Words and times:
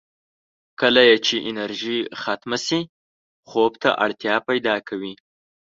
کله 0.79 1.01
یې 1.09 1.17
چې 1.25 1.35
انرژي 1.49 1.99
ختمه 2.21 2.57
شي، 2.65 2.81
خوب 3.49 3.73
ته 3.81 3.89
اړتیا 4.03 4.35
پیدا 4.49 4.75
کوي. 4.87 5.13